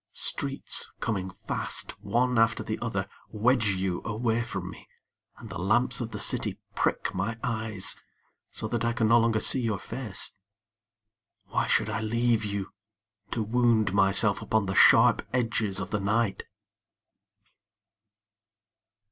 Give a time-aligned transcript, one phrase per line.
[0.13, 4.87] Streets coming fast, One after the other, Wedge you away from me,
[5.37, 7.95] And the lamps of the city prick my eyes
[8.49, 10.31] So that I can no longer see your face.
[11.49, 12.71] Why should I leave you,
[13.29, 16.45] To wound myself upon the sharp edges of the night?